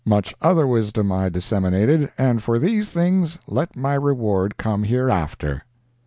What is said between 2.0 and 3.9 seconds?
and for these things let